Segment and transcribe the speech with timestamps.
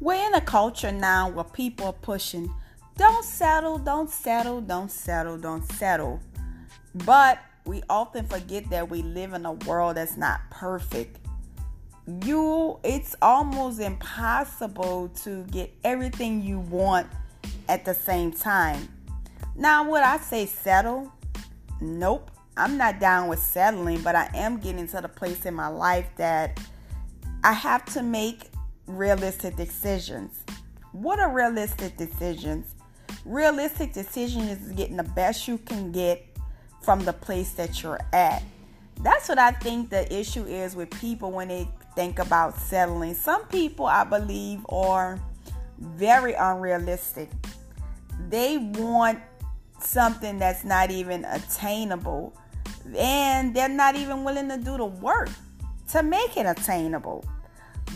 [0.00, 2.50] We're in a culture now where people are pushing,
[2.96, 6.20] don't settle, don't settle, don't settle, don't settle.
[6.94, 11.18] But we often forget that we live in a world that's not perfect.
[12.24, 17.06] You it's almost impossible to get everything you want
[17.68, 18.88] at the same time.
[19.54, 21.12] Now, would I say settle?
[21.82, 22.30] Nope.
[22.56, 26.08] I'm not down with settling, but I am getting to the place in my life
[26.16, 26.58] that
[27.44, 28.49] I have to make
[28.96, 30.44] realistic decisions.
[30.92, 32.74] What are realistic decisions?
[33.24, 36.26] Realistic decisions is getting the best you can get
[36.82, 38.42] from the place that you're at.
[39.02, 43.14] That's what I think the issue is with people when they think about settling.
[43.14, 45.20] Some people, I believe, are
[45.78, 47.30] very unrealistic.
[48.28, 49.20] They want
[49.80, 52.36] something that's not even attainable,
[52.96, 55.30] and they're not even willing to do the work
[55.88, 57.24] to make it attainable.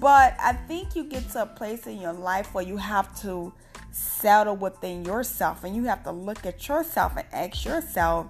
[0.00, 3.52] But I think you get to a place in your life where you have to
[3.90, 8.26] settle within yourself and you have to look at yourself and ask yourself,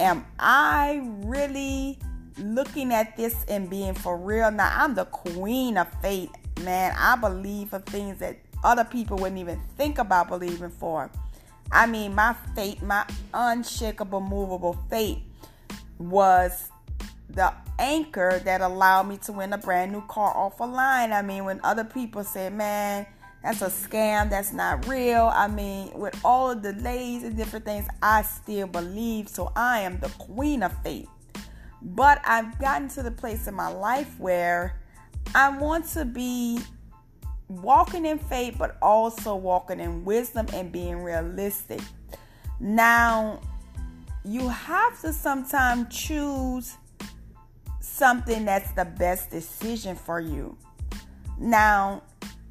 [0.00, 2.00] Am I really
[2.38, 4.50] looking at this and being for real?
[4.50, 6.30] Now, I'm the queen of faith,
[6.62, 6.94] man.
[6.98, 11.10] I believe for things that other people wouldn't even think about believing for.
[11.70, 15.18] I mean, my faith, my unshakable, movable faith
[15.98, 16.70] was
[17.34, 21.12] the anchor that allowed me to win a brand new car off a line.
[21.12, 23.06] I mean, when other people say, man,
[23.42, 25.30] that's a scam, that's not real.
[25.34, 29.28] I mean, with all the delays and different things, I still believe.
[29.28, 31.08] So I am the queen of faith.
[31.82, 34.80] But I've gotten to the place in my life where
[35.34, 36.60] I want to be
[37.48, 41.80] walking in faith, but also walking in wisdom and being realistic.
[42.60, 43.40] Now,
[44.24, 46.78] you have to sometimes choose
[47.94, 50.56] something that's the best decision for you.
[51.38, 52.02] Now,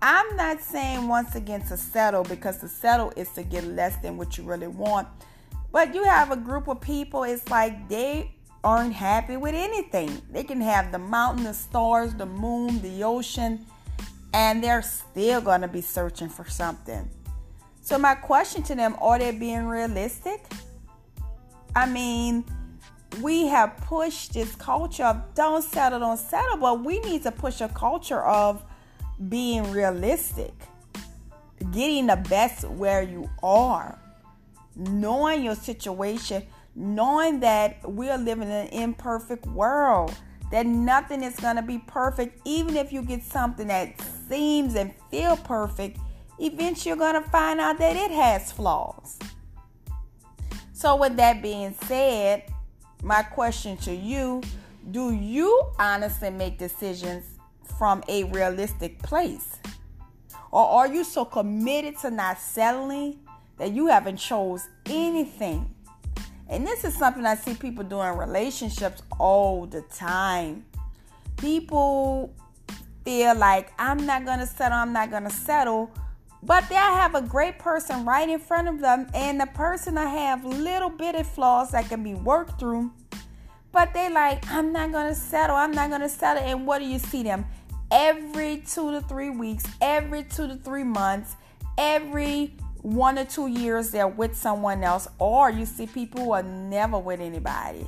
[0.00, 4.16] I'm not saying once again to settle because to settle is to get less than
[4.16, 5.08] what you really want.
[5.72, 8.32] But you have a group of people, it's like they
[8.64, 10.22] aren't happy with anything.
[10.30, 13.66] They can have the mountain, the stars, the moon, the ocean,
[14.32, 17.08] and they're still going to be searching for something.
[17.82, 20.44] So, my question to them are they being realistic?
[21.74, 22.44] I mean,
[23.20, 27.60] we have pushed this culture of don't settle, don't settle, but we need to push
[27.60, 28.62] a culture of
[29.28, 30.52] being realistic,
[31.72, 33.98] getting the best where you are,
[34.74, 36.42] knowing your situation,
[36.74, 40.14] knowing that we're living in an imperfect world,
[40.50, 44.92] that nothing is going to be perfect, even if you get something that seems and
[45.10, 45.98] feel perfect,
[46.38, 49.18] eventually you're going to find out that it has flaws.
[50.72, 52.52] So, with that being said,
[53.02, 54.42] my question to you
[54.90, 57.24] do you honestly make decisions
[57.76, 59.56] from a realistic place?
[60.52, 63.18] Or are you so committed to not settling
[63.58, 65.68] that you haven't chose anything?
[66.48, 70.64] And this is something I see people do in relationships all the time.
[71.36, 72.32] People
[73.04, 75.90] feel like I'm not to settle, I'm not to settle
[76.42, 80.06] but they have a great person right in front of them, and the person I
[80.06, 82.92] have little bitty flaws that can be worked through.
[83.72, 86.42] But they like, I'm not gonna settle, I'm not gonna settle.
[86.42, 87.44] And what do you see them?
[87.90, 91.36] Every two to three weeks, every two to three months,
[91.76, 96.42] every one or two years they're with someone else, or you see people who are
[96.42, 97.86] never with anybody.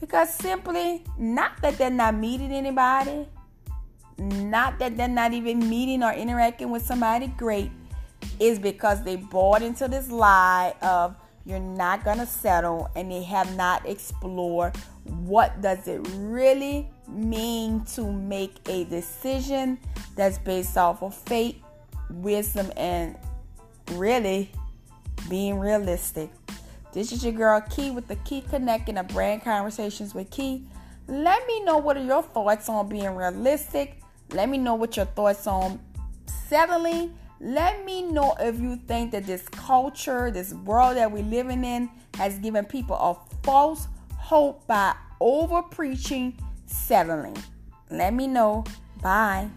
[0.00, 3.26] Because simply, not that they're not meeting anybody,
[4.16, 7.70] not that they're not even meeting or interacting with somebody great,
[8.40, 13.22] is because they bought into this lie of you're not going to settle and they
[13.22, 19.78] have not explored what does it really mean to make a decision
[20.14, 21.56] that's based off of faith,
[22.10, 23.16] wisdom and
[23.92, 24.50] really
[25.30, 26.30] being realistic.
[26.92, 30.66] This is your girl Key with the Key Connecting a brand conversations with Key.
[31.06, 34.00] Let me know what are your thoughts on being realistic.
[34.32, 35.80] Let me know what your thoughts on
[36.48, 41.64] settling let me know if you think that this culture, this world that we're living
[41.64, 43.86] in, has given people a false
[44.16, 46.36] hope by over preaching
[46.66, 47.36] settling.
[47.90, 48.64] Let me know.
[49.00, 49.48] Bye.